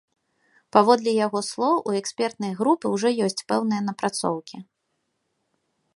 [0.75, 4.57] Паводле яго слоў, у экспертнай групы ўжо ёсць пэўныя напрацоўкі.